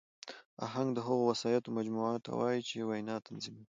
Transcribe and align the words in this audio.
آهنګ 0.65 0.89
د 0.93 0.99
هغو 1.07 1.23
وسایطو 1.31 1.75
مجموعې 1.77 2.17
ته 2.25 2.31
وایي، 2.39 2.61
چي 2.67 2.75
وینا 2.89 3.15
تنظیموي. 3.27 3.59